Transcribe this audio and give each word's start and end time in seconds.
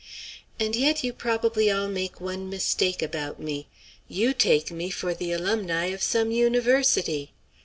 And 0.59 0.75
yet 0.75 1.03
you 1.03 1.13
probably 1.13 1.69
all 1.69 1.87
make 1.87 2.19
one 2.19 2.49
mistake 2.49 3.03
about 3.03 3.39
me: 3.39 3.67
you 4.07 4.33
take 4.33 4.71
me 4.71 4.89
for 4.89 5.13
the 5.13 5.31
alumni 5.31 5.89
of 5.93 6.01
some 6.01 6.31
university. 6.31 7.33